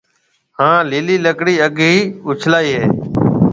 ھان 0.57 0.77
لِيلِي 0.91 1.17
لڪڙِي 1.25 1.55
آگھيَََ 1.65 1.93
اُڇلائيَ 2.27 2.71
ھيََََ 2.79 2.85